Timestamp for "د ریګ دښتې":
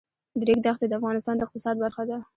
0.39-0.85